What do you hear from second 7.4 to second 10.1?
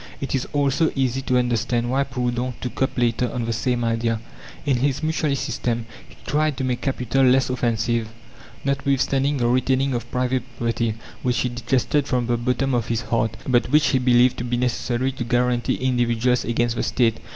offensive, notwithstanding the retaining of